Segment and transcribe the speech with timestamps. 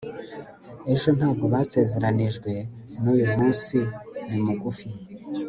[0.93, 2.51] ejo ntabwo basezeranijwe
[3.11, 3.77] uyu munsi
[4.27, 4.89] ni mugufi